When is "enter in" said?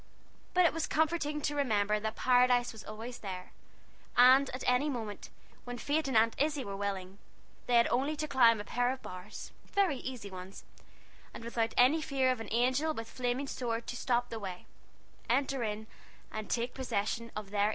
15.29-15.85